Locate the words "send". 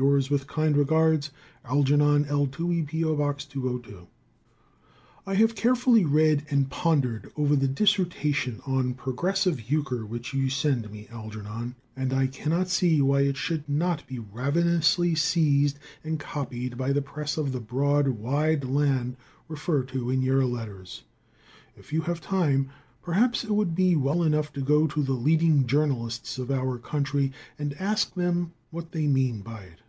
10.50-10.88